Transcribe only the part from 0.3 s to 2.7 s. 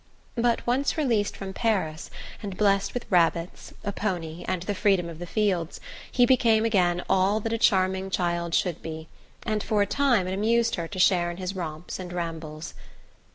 But once released from Paris, and